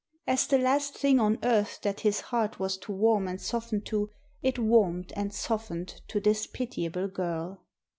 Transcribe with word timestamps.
As 0.25 0.47
the 0.47 0.57
last 0.57 0.97
thing 0.97 1.19
on 1.19 1.37
earth 1.43 1.79
that 1.83 1.99
his 1.99 2.21
heart 2.21 2.59
was 2.59 2.75
to 2.79 2.91
warm 2.91 3.27
and 3.27 3.39
soften 3.39 3.81
to, 3.81 4.09
it 4.41 4.57
warmed 4.57 5.13
and 5.15 5.31
softened 5.31 6.01
to 6.07 6.19
this 6.19 6.47
pitiable 6.47 7.07
girl. 7.07 7.61